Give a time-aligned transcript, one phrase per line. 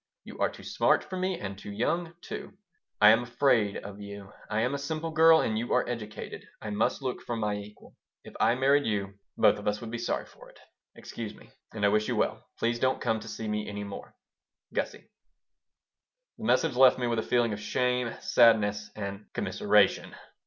[0.23, 2.57] You are too smart for me and too young, too.
[2.99, 4.33] I am afraid of you.
[4.49, 6.43] I am a simple girl and you are educated.
[6.59, 7.95] I must look for my equal.
[8.23, 10.59] If I married you, both of us would be sorry for it.
[10.95, 12.49] Excuse me, and I wish you well.
[12.57, 14.15] Please don't come to see me any more
[14.73, 15.05] GUSSIE
[16.39, 20.15] The message left me with a feeling of shame, sadness, and commiseration.